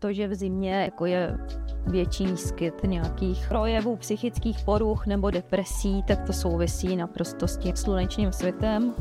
[0.00, 1.38] to, že v zimě jako je
[1.86, 8.32] větší výskyt nějakých projevů psychických poruch nebo depresí, tak to souvisí naprosto s tím slunečním
[8.32, 8.94] světem.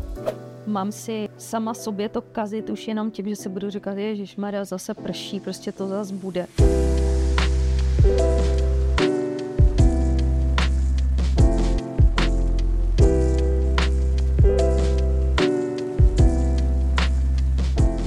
[0.67, 4.65] Mám si sama sobě to kazit už jenom tím, že si budu říkat, že Maria
[4.65, 6.47] zase prší, prostě to zase bude.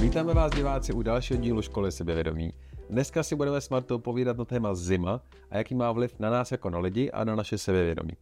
[0.01, 2.53] Vítáme vás diváci u dalšího dílu Školy sebevědomí.
[2.93, 6.51] Dneska si budeme s Martou povídat na téma zima a jaký má vliv na nás
[6.51, 8.13] jako na lidi a na naše sebevědomí.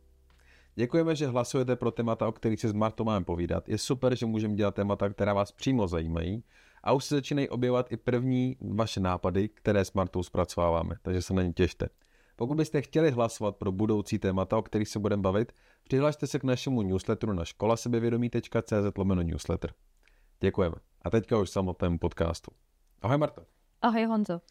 [0.76, 3.70] Děkujeme, že hlasujete pro témata, o kterých si s Martou máme povídat.
[3.70, 6.44] Je super, že můžeme dělat témata, která vás přímo zajímají
[6.84, 11.34] a už se začínají objevovat i první vaše nápady, které s Martou zpracováváme, takže se
[11.34, 11.90] na ně těšte.
[12.36, 15.52] Pokud byste chtěli hlasovat pro budoucí témata, o kterých se budeme bavit,
[15.84, 19.74] přihlašte se k našemu newsletteru na školasebevědomí.cz newsletter.
[20.40, 20.76] Děkujeme.
[21.02, 22.52] A teďka už samotnému podcastu.
[23.02, 23.51] Ahoj Marta.
[23.82, 24.42] Ahoj Honzo.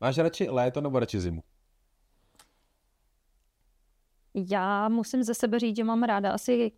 [0.00, 1.42] Máš radši léto nebo radši zimu?
[4.34, 6.72] Já musím ze sebe říct, že mám ráda asi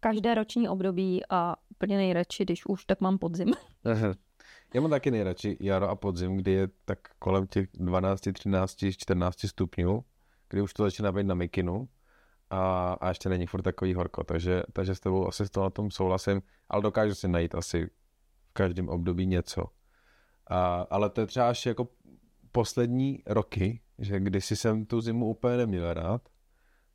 [0.00, 3.54] každé roční období a úplně nejradši, když už, tak mám podzim.
[4.74, 9.46] Já mám taky nejradši jaro a podzim, kdy je tak kolem těch 12, 13, 14
[9.46, 10.04] stupňů,
[10.48, 11.88] kdy už to začíná být na mikinu
[12.50, 15.90] a, a ještě není furt takový horko, takže, takže s tebou asi s na tom
[15.90, 19.66] souhlasím, ale dokážu si najít asi v každém období něco.
[20.48, 21.88] A, ale to je třeba až jako
[22.52, 26.28] poslední roky, že kdysi jsem tu zimu úplně neměl rád,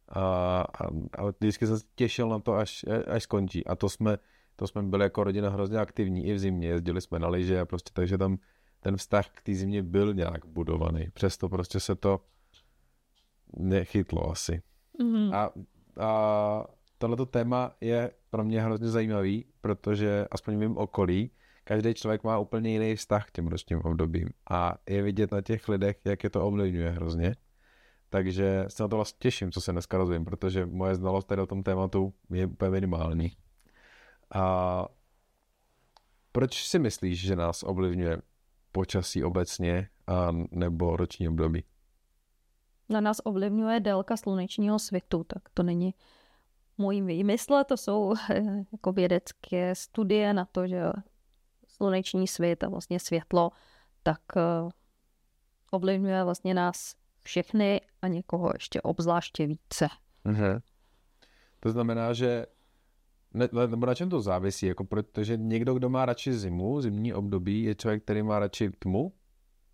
[0.08, 0.22] a,
[0.62, 0.88] a,
[1.18, 3.66] a vždycky jsem se těšil na to, až, až skončí.
[3.66, 4.18] A to jsme,
[4.56, 7.66] to jsme byli jako rodina hrozně aktivní i v zimě, jezdili jsme na lyže a
[7.66, 8.38] prostě takže tam
[8.80, 11.08] ten vztah k té zimě byl nějak budovaný.
[11.14, 12.22] Přesto prostě se to
[13.58, 14.62] nechytlo asi.
[15.00, 15.36] Mm-hmm.
[15.36, 15.52] A,
[16.06, 16.66] a
[16.98, 21.32] tohleto téma je pro mě hrozně zajímavý, protože aspoň v mém okolí
[21.64, 25.70] každý člověk má úplně jiný vztah k těm ročním obdobím a je vidět na těch
[25.70, 27.36] lidech, jak je to ovlivňuje hrozně.
[28.10, 31.46] Takže se na to vlastně těším, co se dneska rozvím, protože moje znalost tady o
[31.46, 33.32] tom tématu je úplně minimální.
[34.36, 34.86] A
[36.32, 38.22] proč si myslíš, že nás ovlivňuje
[38.72, 41.64] počasí obecně a nebo roční období?
[42.90, 45.94] Na nás ovlivňuje délka slunečního světu, tak to není
[46.78, 48.14] můj výmysl, to jsou
[48.72, 50.84] jako vědecké studie na to, že
[51.84, 53.52] sluneční svět a vlastně světlo,
[54.04, 54.70] tak eh,
[55.72, 59.88] ovlivňuje vlastně nás všechny a někoho ještě obzvláště více.
[60.24, 60.60] Mhm.
[61.60, 62.46] To znamená, že
[63.34, 64.66] ne, nebo na čem to závisí?
[64.66, 69.14] Jako protože někdo, kdo má radši zimu, zimní období, je člověk, který má radši tmu?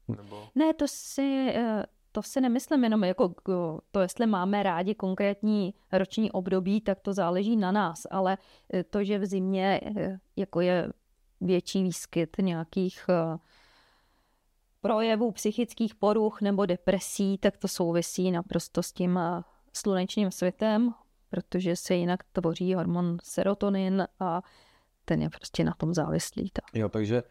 [0.07, 0.47] Nebo...
[0.55, 3.33] Ne, to si, eh, to si nemyslím jenom jako
[3.91, 8.37] to, jestli máme rádi konkrétní roční období, tak to záleží na nás, ale
[8.73, 10.89] eh, to, že v zimě eh, jako je
[11.41, 13.05] větší výskyt nějakých
[14.81, 19.19] projevů psychických poruch nebo depresí, tak to souvisí naprosto s tím
[19.73, 20.93] slunečním světem,
[21.29, 24.41] protože se jinak tvoří hormon serotonin a
[25.05, 26.49] ten je prostě na tom závislý.
[26.53, 26.65] Tak.
[26.73, 27.23] Jo, takže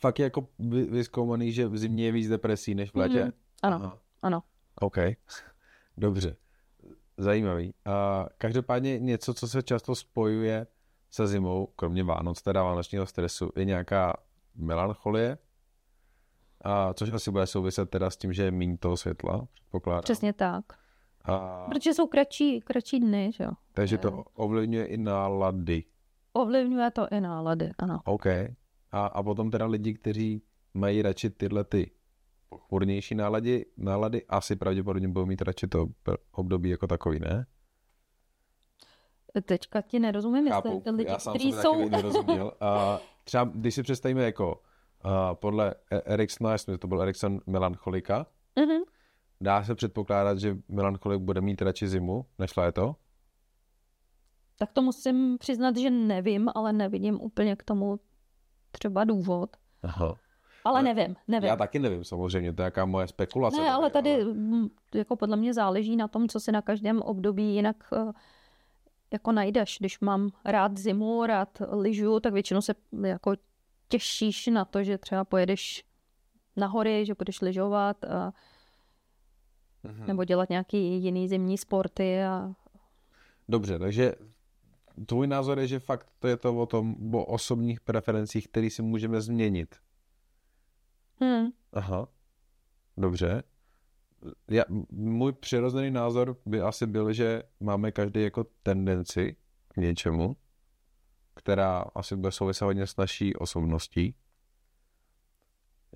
[0.00, 0.48] fakt je jako
[0.90, 3.24] vyzkoumaný, že v zimě je víc depresí než v létě?
[3.24, 3.32] Mm,
[3.62, 3.98] ano, Aha.
[4.22, 4.42] ano.
[4.80, 4.96] OK,
[5.96, 6.36] dobře.
[7.18, 7.74] Zajímavý.
[7.84, 10.66] A každopádně něco, co se často spojuje
[11.16, 14.16] se zimou, kromě Vánoc, teda vánočního stresu, je nějaká
[14.54, 15.38] melancholie,
[16.60, 20.02] a což asi bude souviset teda s tím, že je méně toho světla, předpokládám.
[20.02, 20.64] Přesně tak.
[21.24, 21.64] A...
[21.68, 23.50] Protože jsou kratší, kratší dny, že jo.
[23.72, 25.84] Takže to ovlivňuje i nálady.
[26.32, 28.00] Ovlivňuje to i nálady, ano.
[28.04, 28.26] OK.
[28.92, 30.42] A, a potom teda lidi, kteří
[30.74, 31.90] mají radši tyhle ty
[32.48, 35.86] pochmurnější nálady, nálady asi pravděpodobně budou mít radši to
[36.32, 37.46] období jako takový, ne?
[39.42, 41.88] Teďka ti nerozumím, jestli ty lidi, já sám kteří jsou...
[41.88, 42.52] nerozuměl.
[42.60, 44.62] A třeba když si představíme jako
[45.04, 48.26] uh, podle e- Eriksona, jestli to byl Erikson melancholika,
[48.56, 48.80] mm-hmm.
[49.40, 52.96] dá se předpokládat, že melancholik bude mít radši zimu než léto?
[54.58, 58.00] Tak to musím přiznat, že nevím, ale nevidím úplně k tomu
[58.70, 59.50] třeba důvod.
[59.82, 60.14] Aha.
[60.64, 61.48] Ale nevím, nevím.
[61.48, 63.60] Já taky nevím, samozřejmě, to je jaká moje spekulace.
[63.60, 64.34] Ne, ale tady ale...
[64.94, 68.12] jako podle mě záleží na tom, co si na každém období jinak eh,
[69.12, 69.76] jako najdeš.
[69.80, 72.74] Když mám rád zimu, rád lyžu, tak většinou se
[73.06, 73.34] jako
[73.88, 75.84] těšíš na to, že třeba pojedeš
[76.56, 78.32] na hory, že budeš lyžovat a,
[79.82, 80.06] mhm.
[80.06, 82.22] nebo dělat nějaký jiný zimní sporty.
[82.22, 82.54] A...
[83.48, 84.12] Dobře, takže
[85.06, 88.82] tvůj názor je, že fakt to je to o tom, o osobních preferencích, které si
[88.82, 89.76] můžeme změnit.
[91.20, 91.48] Hmm.
[91.72, 92.08] Aha,
[92.96, 93.42] dobře.
[94.48, 99.36] Já, můj přirozený názor by asi byl, že máme každý jako tendenci
[99.68, 100.36] k něčemu,
[101.34, 104.14] která asi bude souviset hodně s naší osobností.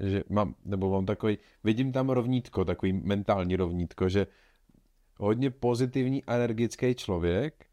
[0.00, 4.26] že mám, nebo mám takový, vidím tam rovnítko, takový mentální rovnítko, že
[5.16, 7.66] hodně pozitivní energický člověk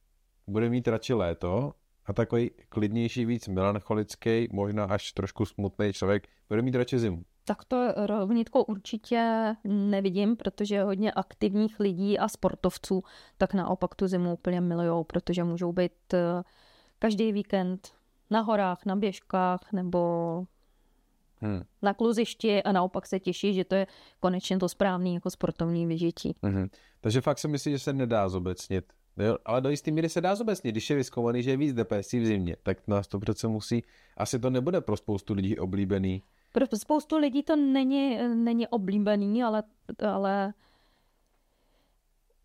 [0.47, 1.73] bude mít radši léto
[2.05, 7.25] a takový klidnější, víc melancholický, možná až trošku smutný člověk bude mít radši zimu.
[7.47, 13.03] Tak to rovnítko určitě nevidím, protože hodně aktivních lidí a sportovců
[13.37, 16.43] tak naopak tu zimu úplně milujou, protože můžou být eh,
[16.99, 17.87] každý víkend
[18.29, 20.43] na horách, na běžkách nebo
[21.41, 21.63] hmm.
[21.81, 23.87] na kluzišti a naopak se těší, že to je
[24.19, 26.35] konečně to správný jako sportovní vyžití.
[26.43, 26.67] Hmm.
[27.01, 28.93] Takže fakt si myslím, že se nedá zobecnit.
[29.17, 30.71] Jo, ale do jistý míry se dá zobecnit.
[30.71, 33.83] Když je vyskovaný, že je víc depresí v zimě, tak nás to přece musí,
[34.17, 36.23] asi to nebude pro spoustu lidí oblíbený.
[36.57, 39.63] Pro spoustu lidí to není, není oblíbený, ale,
[40.07, 40.53] ale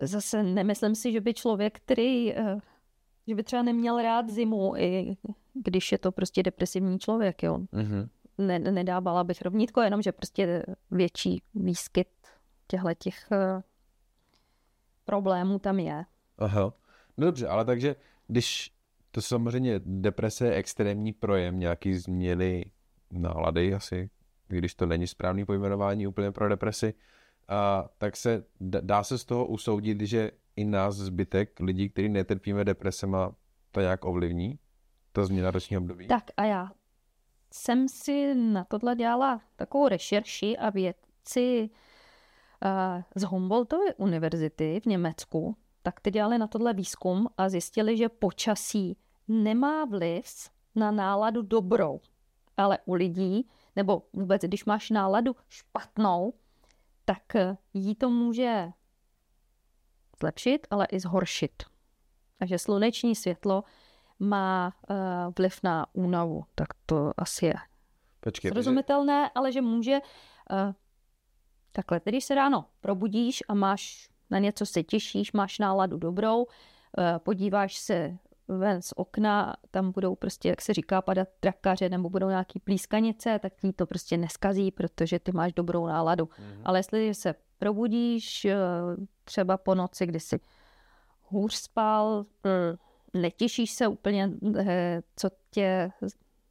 [0.01, 2.57] zase nemyslím si, že by člověk, který eh,
[3.27, 5.17] že by třeba neměl rád zimu, i
[5.55, 7.59] když je to prostě depresivní člověk, jo.
[7.59, 8.09] Mm-hmm.
[8.39, 12.09] Ne, nedávala bych rovnítko, jenom že prostě větší výskyt
[12.67, 13.63] těchto těch uh,
[15.05, 16.05] problémů tam je.
[16.39, 16.73] Aha.
[17.17, 18.75] No dobře, ale takže když
[19.11, 22.71] to samozřejmě deprese je extrémní projem nějaký změny
[23.13, 24.11] nálady asi,
[24.49, 26.95] když to není správný pojmenování úplně pro depresi,
[27.49, 32.65] a, tak se dá se z toho usoudit, že i nás zbytek lidí, kteří netrpíme
[32.65, 33.35] depresema,
[33.71, 34.59] to nějak ovlivní?
[35.13, 36.07] Ta změna ročního období?
[36.07, 36.71] Tak a já
[37.55, 41.71] jsem si na tohle dělala takovou rešerši a vědci
[42.65, 48.09] uh, z Humboldtovy univerzity v Německu, tak ty dělali na tohle výzkum a zjistili, že
[48.09, 48.97] počasí
[49.29, 52.01] nemá vliv na náladu dobrou,
[52.57, 56.35] ale u lidí, nebo vůbec když máš náladu špatnou,
[57.05, 57.23] tak
[57.75, 58.73] jí to může
[60.21, 61.63] zlepšit, ale i zhoršit.
[62.39, 63.65] Takže sluneční světlo
[64.19, 64.97] má uh,
[65.39, 67.55] vliv na únavu, tak to asi je
[68.21, 70.73] Počkej, srozumitelné, ale že může uh,
[71.73, 76.47] takhle, když se ráno probudíš a máš na něco se těšíš, máš náladu dobrou, uh,
[77.19, 78.19] podíváš se
[78.59, 83.39] ven z okna, tam budou prostě, jak se říká, padat trakaře nebo budou nějaký plískanice,
[83.39, 86.25] tak ti to prostě neskazí, protože ty máš dobrou náladu.
[86.25, 86.63] Mm-hmm.
[86.65, 88.47] Ale jestli se probudíš
[89.25, 90.41] třeba po noci, kdy jsi
[91.23, 92.25] hůř spal,
[93.15, 95.91] netěšíš se úplně, eh, co tě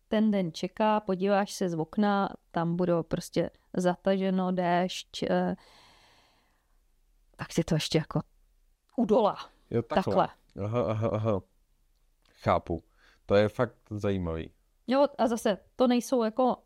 [0.08, 5.56] ten den čeká, podíváš se z okna, tam budou prostě zataženo déšť, eh,
[7.36, 8.22] tak si to ještě jako
[8.98, 9.38] udolá.
[9.70, 10.04] Jo, takhle.
[10.04, 10.28] takhle.
[10.66, 11.42] Aha, aha, aha.
[12.42, 12.84] Chápu.
[13.26, 14.52] To je fakt zajímavý.
[14.88, 16.58] Jo, a zase, to nejsou jako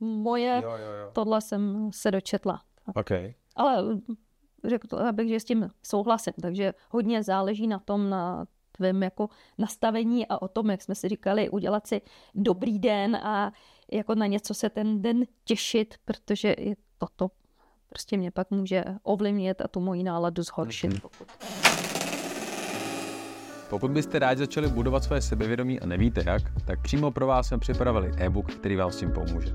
[0.00, 1.10] moje, jo, jo, jo.
[1.12, 2.62] tohle jsem se dočetla.
[2.94, 3.34] Okay.
[3.56, 3.84] Ale
[4.64, 9.28] řekl abych, že s tím souhlasím, takže hodně záleží na tom, na tvém jako
[9.58, 12.02] nastavení a o tom, jak jsme si říkali, udělat si
[12.34, 13.52] dobrý den a
[13.92, 17.30] jako na něco se ten den těšit, protože i toto
[17.88, 20.92] prostě mě pak může ovlivnit a tu moji náladu zhoršit.
[20.92, 21.00] Mm-hmm.
[21.00, 21.28] Pokud...
[23.70, 27.58] Pokud byste rádi začali budovat své sebevědomí a nevíte jak, tak přímo pro vás jsme
[27.58, 29.52] připravili e-book, který vám s tím pomůže.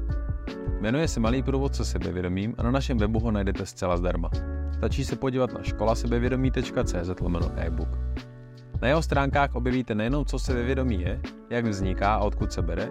[0.82, 4.30] Jmenuje se Malý průvodce sebevědomím a na našem webu ho najdete zcela zdarma.
[4.74, 7.10] Stačí se podívat na školasebevědomí.cz
[7.56, 7.90] e-book.
[8.82, 12.90] Na jeho stránkách objevíte nejenom, co sebevědomí je, jak vzniká a odkud se bere,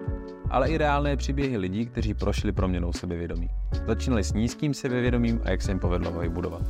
[0.50, 3.48] ale i reálné příběhy lidí, kteří prošli proměnou sebevědomí.
[3.86, 6.62] Začínali s nízkým sebevědomím a jak se jim povedlo ho vybudovat.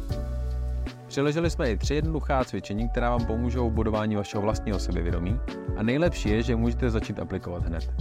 [1.10, 5.40] Přileželi jsme i tři jednoduchá cvičení, která vám pomůžou v budování vašeho vlastního sebevědomí
[5.76, 7.93] a nejlepší je, že můžete začít aplikovat hned.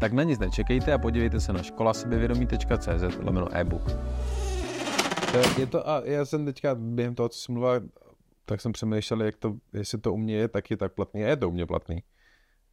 [0.00, 3.82] Tak na nic nečekejte a podívejte se na školasebevědomí.cz lomeno e-book.
[5.58, 7.80] Je to, a já jsem teďka během toho, co jsem mluvil,
[8.44, 11.24] tak jsem přemýšlel, jak to, jestli to u mě je taky tak platný.
[11.24, 12.02] A je to u mě platný.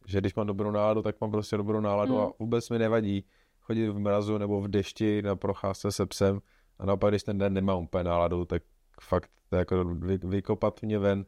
[0.06, 2.20] Že když mám dobrou náladu, tak mám prostě dobrou náladu mm.
[2.20, 3.24] a vůbec mi nevadí
[3.60, 6.40] chodit v mrazu nebo v dešti na procházce se psem.
[6.78, 8.62] A naopak, když ten den nemám úplně náladu, tak
[9.00, 11.26] fakt jako vy, vykopat mě ven.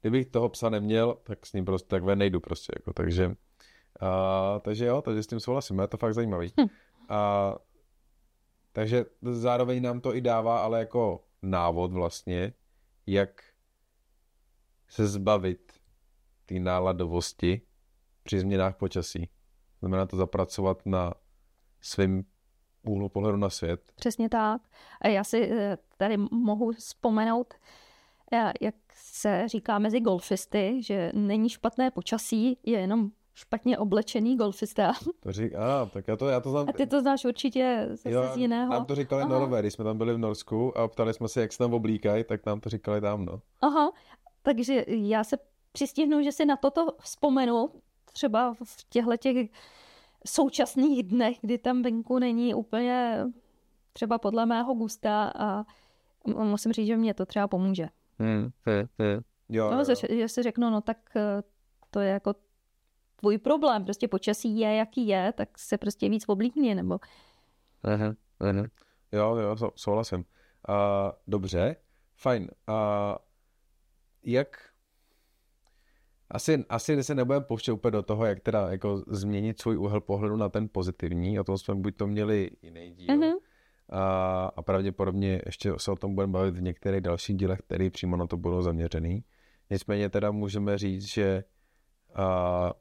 [0.00, 2.72] Kdybych toho psa neměl, tak s ním prostě tak ven nejdu prostě.
[2.76, 3.34] Jako, takže,
[4.00, 6.52] a, takže jo, takže s tím souhlasím, je to fakt zajímavý.
[6.60, 6.66] Hm.
[7.08, 7.54] A,
[8.72, 12.52] takže zároveň nám to i dává ale jako návod vlastně,
[13.06, 13.42] jak
[14.88, 15.72] se zbavit
[16.46, 17.60] té náladovosti
[18.22, 19.30] při změnách počasí.
[19.78, 21.14] Znamená to zapracovat na
[21.80, 22.24] svým
[22.86, 23.80] úhlu pohledu na svět.
[23.96, 24.62] Přesně tak.
[25.00, 27.54] A já si eh, tady mohu vzpomenout,
[28.32, 34.92] eh, jak se říká mezi golfisty, že není špatné počasí, je jenom špatně oblečený golfista.
[35.20, 36.68] To řík, a, tak já to, já to znám.
[36.68, 38.72] A ty to znáš určitě zase jo, z jiného.
[38.72, 39.32] Nám to říkali Aha.
[39.32, 42.24] Norové, když jsme tam byli v Norsku a ptali jsme se, jak se tam oblíkají,
[42.24, 43.40] tak nám to říkali tam, no.
[43.60, 43.92] Aha,
[44.42, 45.36] takže já se
[45.72, 47.70] přistihnu, že si na toto vzpomenu,
[48.12, 49.48] třeba v těchto těch
[50.26, 53.24] současných dnech, kdy tam venku není úplně
[53.92, 55.64] třeba podle mého gusta a
[56.26, 57.88] musím říct, že mě to třeba pomůže.
[58.18, 59.20] Hmm, he, he.
[59.48, 59.84] Jo, no, jo.
[59.84, 61.42] Že, že si řeknu, no tak eh,
[61.90, 62.34] to je jako
[63.16, 67.00] tvůj problém, prostě počasí je, jaký je, tak se prostě víc oblíkni, nebo...
[67.82, 68.66] Aha, aha.
[69.12, 70.24] Jo, jo, souhlasím.
[70.68, 70.74] Uh,
[71.26, 71.76] dobře,
[72.16, 72.50] fajn.
[72.68, 72.74] Uh,
[74.22, 74.73] jak
[76.30, 80.36] asi, asi se nebudeme pouštět úplně do toho, jak teda jako změnit svůj úhel pohledu
[80.36, 83.34] na ten pozitivní, o tom jsme buď to měli jiný díl, mm-hmm.
[83.88, 88.16] a, a pravděpodobně ještě se o tom budeme bavit v některých dalších dílech, které přímo
[88.16, 89.24] na to budou zaměřený.
[89.70, 91.44] Nicméně teda můžeme říct, že
[92.14, 92.72] a,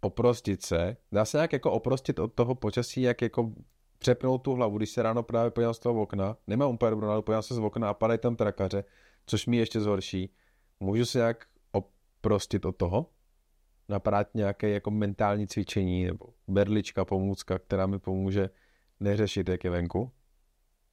[0.00, 3.52] oprostit se, dá se nějak jako oprostit od toho počasí, jak jako
[3.98, 7.22] přepnout tu hlavu, když se ráno právě podívám z toho okna, nemám úplně dobrou náladu,
[7.22, 8.84] podívám se z okna a padají tam trakaře,
[9.26, 10.34] což mi ještě zhorší.
[10.80, 11.46] Můžu se nějak
[12.20, 13.06] oprostit od toho?
[13.88, 18.50] Napadat nějaké jako mentální cvičení nebo berlička, pomůcka, která mi pomůže
[19.00, 20.10] neřešit, jak je venku?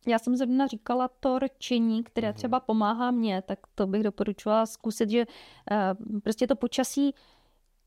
[0.07, 2.36] Já jsem zrovna říkala to rčení, které mhm.
[2.36, 7.13] třeba pomáhá mně, tak to bych doporučovala zkusit, že uh, prostě to počasí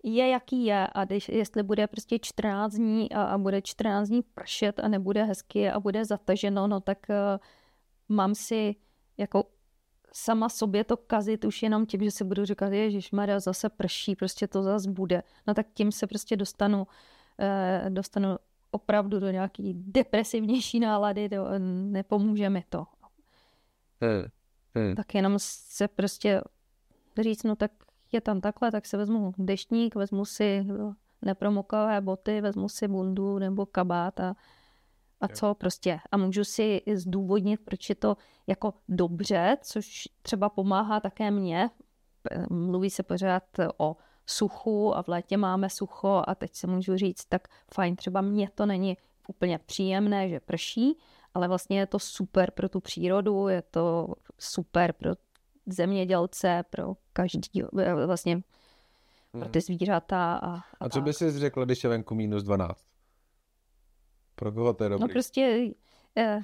[0.04, 4.22] je, jaký je a když, jestli bude prostě 14 dní a, a bude 14 dní
[4.22, 7.16] pršet a nebude hezky a bude zataženo, no tak uh,
[8.16, 8.76] mám si
[9.18, 9.44] jako
[10.12, 14.16] sama sobě to kazit už jenom tím, že si budu říkat, Ježíš Maria, zase prší,
[14.16, 15.22] prostě to zase bude.
[15.46, 18.36] No tak tím se prostě dostanu, uh, dostanu
[18.70, 22.86] opravdu do nějaký depresivnější nálady, to, nepomůže mi to.
[24.00, 24.24] Hmm.
[24.74, 24.94] Hmm.
[24.94, 26.42] Tak jenom se prostě
[27.20, 27.70] říct, no tak
[28.12, 30.66] je tam takhle, tak se vezmu deštník, vezmu si
[31.22, 34.34] nepromokavé boty, vezmu si bundu nebo kabát a,
[35.20, 35.98] a co prostě.
[36.12, 41.70] A můžu si zdůvodnit, proč je to jako dobře, což třeba pomáhá také mně.
[42.50, 43.42] Mluví se pořád
[43.78, 43.96] o
[44.26, 48.50] suchu a v létě máme sucho a teď se můžu říct, tak fajn, třeba mě
[48.54, 48.96] to není
[49.28, 50.98] úplně příjemné, že prší,
[51.34, 55.10] ale vlastně je to super pro tu přírodu, je to super pro
[55.66, 57.62] zemědělce, pro každý,
[58.06, 58.42] vlastně
[59.30, 59.62] pro ty hmm.
[59.62, 60.36] zvířata.
[60.36, 62.84] A, a, a co by si řekla, když je venku minus 12?
[64.40, 65.02] Pro koho to je dobrý?
[65.02, 65.70] No prostě
[66.16, 66.40] eh,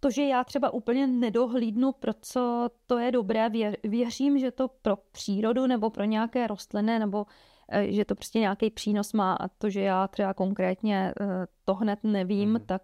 [0.00, 3.50] to, že já třeba úplně nedohlídnu, pro co to je dobré,
[3.84, 7.26] věřím, že to pro přírodu nebo pro nějaké rostliny nebo
[7.68, 11.74] eh, že to prostě nějaký přínos má a to, že já třeba konkrétně eh, to
[11.74, 12.60] hned nevím, mm.
[12.66, 12.82] tak,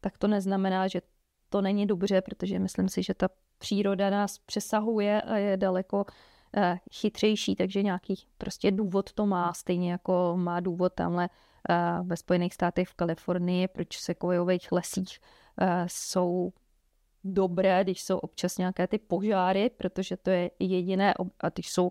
[0.00, 1.02] tak to neznamená, že
[1.48, 6.04] to není dobře, protože myslím si, že ta příroda nás přesahuje a je daleko
[6.92, 11.28] chytřejší, takže nějaký prostě důvod to má, stejně jako má důvod tamhle
[12.02, 15.18] ve Spojených státech v Kalifornii, proč se kojových lesích
[15.86, 16.52] jsou
[17.24, 21.90] dobré, když jsou občas nějaké ty požáry, protože to je jediné, a ty jsou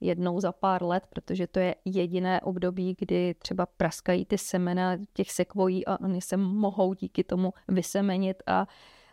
[0.00, 5.32] jednou za pár let, protože to je jediné období, kdy třeba praskají ty semena těch
[5.32, 8.66] sekvojí a oni se mohou díky tomu vysemenit a,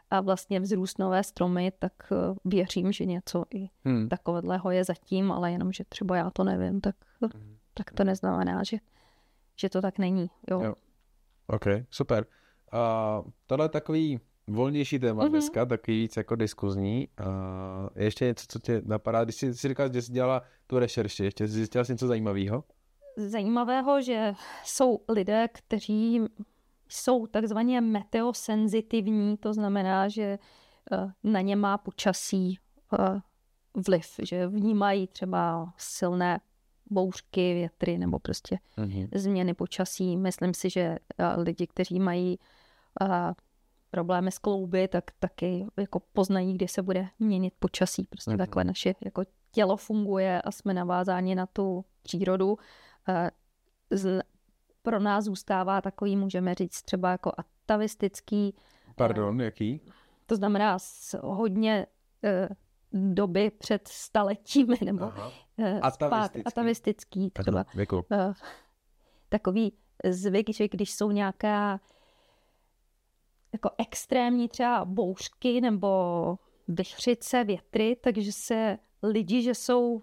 [0.09, 2.15] a vlastně vzrůst nové stromy, tak eh,
[2.45, 4.09] věřím, že něco i hmm.
[4.09, 7.57] takového je zatím, ale jenom, že třeba já to nevím, tak, hmm.
[7.73, 8.77] tak to neznamená, že,
[9.55, 10.29] že to tak není.
[10.51, 10.61] Jo.
[10.61, 10.73] jo.
[11.47, 12.25] OK, super.
[12.73, 15.29] Uh, tohle je takový volnější téma mm-hmm.
[15.29, 17.07] dneska, taky víc jako diskuzní.
[17.17, 21.23] A ještě něco, co tě napadá, když jsi, jsi říkal, že jsi dělala tu rešerši,
[21.23, 22.63] ještě jsi zjistila jsi něco zajímavého?
[23.17, 24.33] Zajímavého, že
[24.63, 26.21] jsou lidé, kteří
[26.89, 30.39] jsou takzvaně meteosenzitivní, to znamená, že
[30.91, 32.59] eh, na ně má počasí
[32.99, 33.21] eh,
[33.87, 36.39] vliv, že vnímají třeba silné
[36.89, 39.09] bouřky, větry nebo prostě mm-hmm.
[39.15, 40.17] změny počasí.
[40.17, 40.81] Myslím si, že
[41.17, 42.39] eh, lidi, kteří mají
[43.91, 48.07] problémy s klouby, tak taky jako poznají, kdy se bude měnit počasí.
[48.09, 48.37] Prostě mm-hmm.
[48.37, 52.57] takhle naše jako tělo funguje a jsme navázáni na tu přírodu.
[53.91, 54.21] Z,
[54.81, 58.55] pro nás zůstává takový, můžeme říct, třeba jako atavistický.
[58.95, 59.81] Pardon, jaký?
[60.25, 61.85] To znamená s hodně
[62.93, 65.31] doby před staletími, nebo Aha.
[65.57, 66.39] Uh, atavistický.
[66.41, 67.65] Spát, atavistický třeba.
[68.11, 68.33] Uh,
[69.29, 69.73] takový
[70.09, 71.79] zvyk, že když jsou nějaká
[73.53, 75.87] jako extrémní třeba bouřky nebo
[76.67, 80.01] vychřice, větry, takže se lidi, že jsou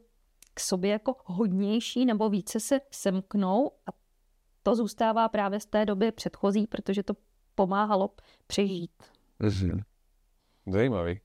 [0.54, 3.90] k sobě jako hodnější nebo více se semknou a
[4.62, 7.14] to zůstává právě z té doby předchozí, protože to
[7.54, 8.10] pomáhalo
[8.46, 8.90] přežít.
[10.66, 11.20] Zajímavý.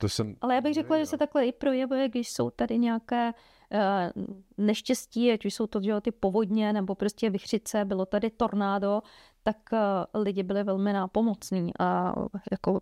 [0.00, 0.36] To jsem...
[0.40, 4.24] Ale já bych řekla, že se takhle i projevuje, když jsou tady nějaké uh,
[4.58, 9.02] neštěstí, ať už jsou to že, ty povodně nebo prostě vychřice, bylo tady tornádo,
[9.42, 12.14] tak uh, lidi byli velmi nápomocní a
[12.50, 12.80] jako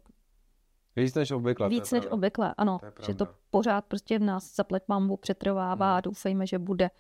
[0.97, 1.69] Víc než obvykle.
[1.69, 2.79] Víc než obvykle, ano.
[2.95, 6.91] To že to pořád prostě v nás zaplať mambu přetrvává a doufejme, že bude.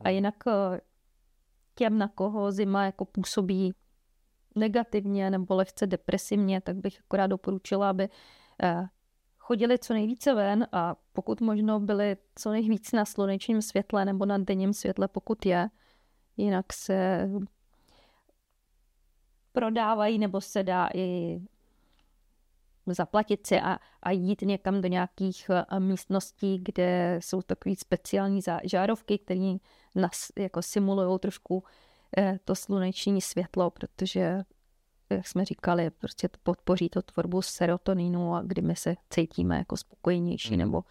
[0.00, 0.52] A jinak uh,
[1.74, 3.74] těm, na koho zima jako působí
[4.54, 8.08] negativně nebo lehce depresivně, tak bych akorát doporučila, aby
[8.62, 8.86] eh,
[9.44, 14.38] chodili co nejvíce ven a pokud možno byli co nejvíc na slunečním světle nebo na
[14.38, 15.70] denním světle, pokud je.
[16.36, 17.28] Jinak se
[19.52, 21.40] prodávají nebo se dá i
[22.86, 29.18] zaplatit si a, a jít někam do nějakých eh, místností, kde jsou takové speciální žárovky,
[29.18, 29.56] které
[30.38, 31.64] jako simulují trošku
[32.18, 34.42] eh, to sluneční světlo, protože
[35.10, 39.76] jak jsme říkali, prostě to podpoří to tvorbu serotoninu a kdy my se cítíme jako
[39.76, 40.58] spokojenější mm.
[40.58, 40.84] nebo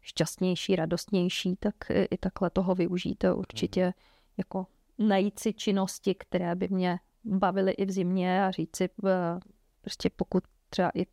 [0.00, 1.74] šťastnější, radostnější, tak
[2.10, 3.92] i takhle toho využijte určitě mm.
[4.36, 4.66] jako
[4.98, 9.40] najít si činnosti, které by mě bavily i v zimě a říct si, eh,
[9.80, 11.06] prostě pokud třeba i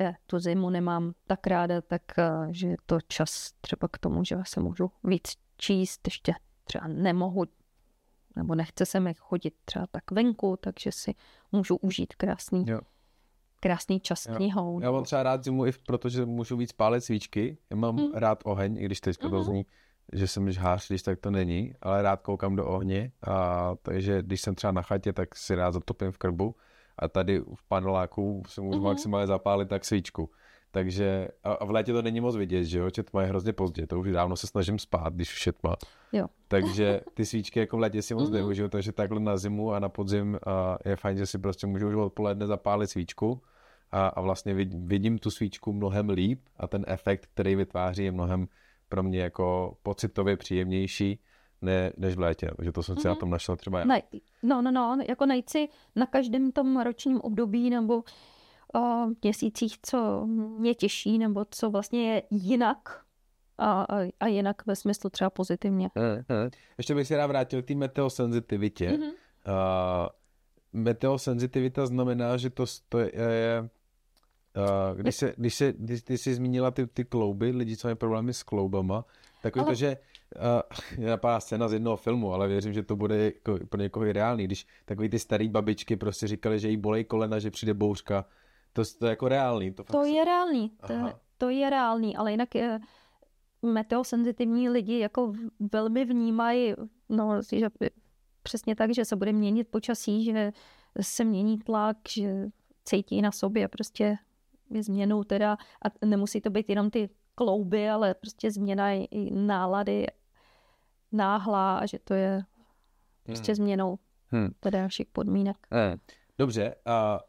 [0.00, 4.24] eh, tu zimu nemám tak ráda, tak eh, že je to čas třeba k tomu,
[4.24, 7.44] že se můžu víc číst, ještě třeba nemohu
[8.36, 11.14] nebo nechce se mi chodit třeba tak venku, takže si
[11.52, 12.80] můžu užít krásný, jo.
[13.60, 14.34] krásný čas jo.
[14.36, 14.80] knihou.
[14.80, 17.58] Já mám třeba rád zimu i protože můžu víc pálit svíčky.
[17.70, 18.12] Já mám hmm.
[18.14, 19.44] rád oheň, i když teďka to mhm.
[19.44, 19.66] zní,
[20.12, 24.40] že jsem žhář, když tak to není, ale rád koukám do ohně, a takže když
[24.40, 26.54] jsem třeba na chatě, tak si rád zatopím v krbu
[26.98, 28.82] a tady v paneláku se můžu mm-hmm.
[28.82, 30.30] maximálně zapálit tak svíčku.
[30.76, 33.86] Takže a v létě to není moc vidět, že jo, že tma je hrozně pozdě,
[33.86, 35.76] to už dávno se snažím spát, když už je tma.
[36.12, 36.26] Jo.
[36.48, 38.32] Takže ty svíčky jako v létě si moc mm-hmm.
[38.32, 41.88] neužiju, takže takhle na zimu a na podzim a je fajn, že si prostě můžu
[41.88, 43.40] už odpoledne zapálit svíčku
[43.92, 48.48] a, a vlastně vidím tu svíčku mnohem líp a ten efekt, který vytváří, je mnohem
[48.88, 51.20] pro mě jako pocitově příjemnější,
[51.62, 53.08] ne, než v létě, že to jsem si mm-hmm.
[53.08, 53.84] na tom našel třeba já.
[53.84, 54.02] Ne,
[54.42, 58.02] no, no, no, jako najít si na každém tom ročním období nebo
[58.74, 60.26] o měsících, co
[60.58, 63.00] mě těší, nebo co vlastně je jinak
[63.58, 65.90] a, a, a jinak ve smyslu třeba pozitivně.
[65.96, 66.50] Uh, uh.
[66.78, 68.90] Ještě bych se rád vrátil k té meteosenzitivitě.
[68.90, 69.12] Mm-hmm.
[69.12, 70.08] Uh,
[70.72, 73.68] meteosenzitivita znamená, že to, to je, je
[74.90, 77.96] Uh, když, se, když, se, když ty jsi zmínila ty, ty klouby, lidi, co mají
[77.96, 79.04] problémy s kloubama,
[79.42, 79.66] tak ale...
[79.66, 79.96] to, že
[80.96, 84.06] uh, je napadá scéna z jednoho filmu, ale věřím, že to bude jako, pro někoho
[84.06, 87.74] i reálný, když takový ty starý babičky prostě říkali, že jí bolej kolena, že přijde
[87.74, 88.24] bouřka,
[88.76, 89.72] to, to je jako reálný.
[89.72, 90.94] To, to je reálný, to,
[91.38, 92.80] to je reálný, ale jinak je,
[93.62, 95.32] meteosenzitivní lidi jako
[95.72, 96.74] velmi vnímají,
[97.08, 97.68] no, že
[98.42, 100.52] přesně tak, že se bude měnit počasí, že
[101.00, 102.46] se mění tlak, že
[102.84, 104.16] cítí na sobě prostě
[104.80, 110.06] změnou teda, a nemusí to být jenom ty klouby, ale prostě změna i nálady
[111.12, 112.42] náhlá a že to je
[113.22, 113.56] prostě hmm.
[113.56, 114.48] změnou hmm.
[114.60, 115.56] teda všech podmínek.
[115.70, 116.00] Hmm.
[116.38, 117.20] Dobře, a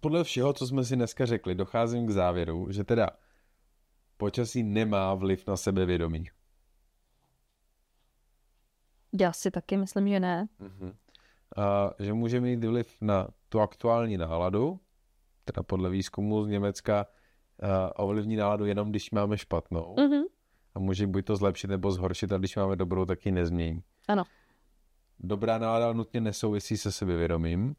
[0.00, 3.10] podle všeho, co jsme si dneska řekli, docházím k závěru, že teda
[4.16, 6.24] počasí nemá vliv na sebevědomí.
[9.20, 10.48] Já si taky myslím, že ne.
[10.60, 10.94] Uh-huh.
[11.56, 14.80] A že může mít vliv na tu aktuální náladu,
[15.44, 17.06] teda podle výzkumu z Německa
[17.62, 19.94] uh, ovlivní náladu jenom, když máme špatnou.
[19.94, 20.24] Uh-huh.
[20.74, 23.82] A může buď to zlepšit nebo zhoršit, a když máme dobrou, tak ji nezmění.
[24.08, 24.24] Ano.
[25.18, 27.76] Dobrá nálada nutně nesouvisí se sebevědomím.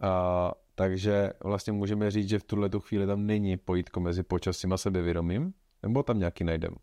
[0.00, 4.72] A, takže vlastně můžeme říct, že v tuhle tu chvíli tam není pojítko mezi počasím
[4.72, 6.76] a sebevědomím, nebo tam nějaký najdeme?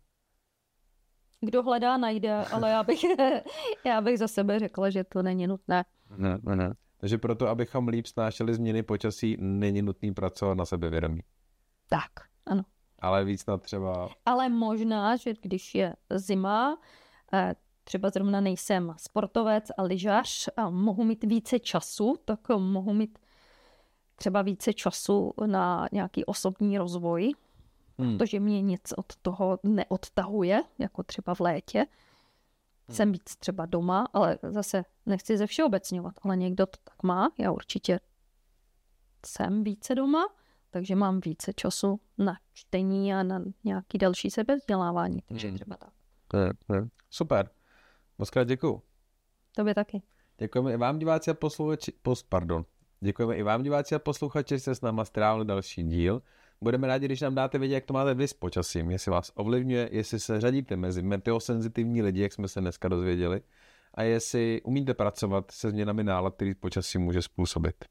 [1.40, 3.00] Kdo hledá, najde, ale já bych,
[3.84, 5.84] já bych za sebe řekla, že to není nutné.
[6.16, 6.74] Ne, ne, ne.
[7.00, 11.20] Takže proto, abychom líp snášeli změny počasí, není nutný pracovat na sebevědomí.
[11.88, 12.10] Tak,
[12.46, 12.62] ano.
[12.98, 14.08] Ale víc na třeba...
[14.26, 16.78] Ale možná, že když je zima,
[17.32, 17.54] eh,
[17.88, 23.18] třeba zrovna nejsem sportovec a lyžař a mohu mít více času, tak mohu mít
[24.16, 27.32] třeba více času na nějaký osobní rozvoj,
[27.98, 28.18] hmm.
[28.18, 31.78] protože mě nic od toho neodtahuje, jako třeba v létě.
[31.78, 32.96] Hmm.
[32.96, 37.30] Jsem víc třeba doma, ale zase nechci ze všeobecňovat, ale někdo to tak má.
[37.38, 38.00] Já určitě
[39.26, 40.28] jsem více doma,
[40.70, 45.56] takže mám více času na čtení a na nějaký další sebevzdělávání, takže hmm.
[45.56, 45.92] třeba tak.
[47.10, 47.57] Super.
[48.18, 48.82] Moc krát děkuju.
[49.56, 50.02] Tobě taky.
[50.38, 52.64] Děkujeme i vám diváci a posluchači, post, pardon.
[53.00, 56.22] Děkujeme i vám diváci a posluchači, že jste s náma strávili další díl.
[56.60, 59.88] Budeme rádi, když nám dáte vědět, jak to máte vy s počasím, jestli vás ovlivňuje,
[59.92, 63.40] jestli se řadíte mezi meteosenzitivní lidi, jak jsme se dneska dozvěděli,
[63.94, 67.84] a jestli umíte pracovat se změnami nálad, který počasí může způsobit.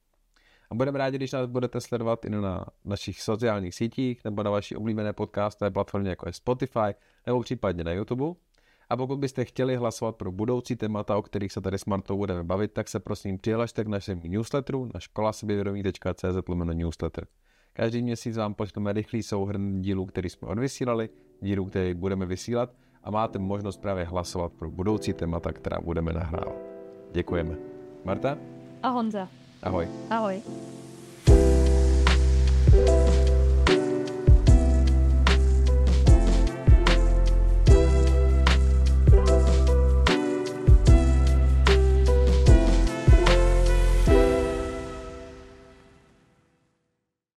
[0.69, 4.75] A budeme rádi, když nás budete sledovat i na našich sociálních sítích nebo na vaší
[4.75, 8.46] oblíbené podcastové platformě, jako je Spotify, nebo případně na YouTube.
[8.89, 12.43] A pokud byste chtěli hlasovat pro budoucí témata, o kterých se tady s Martou budeme
[12.43, 17.27] bavit, tak se prosím přihlašte k našemu newsletteru na školasebevědomí.cz newsletter.
[17.73, 21.09] Každý měsíc vám pošleme rychlý souhrn dílů, který jsme odvysílali,
[21.41, 22.73] dílů, který budeme vysílat
[23.03, 26.55] a máte možnost právě hlasovat pro budoucí témata, která budeme nahrávat.
[27.11, 27.55] Děkujeme.
[28.05, 28.37] Marta?
[28.83, 29.29] A Honza.
[29.63, 29.87] Ahoj.
[30.09, 30.41] Ahoj.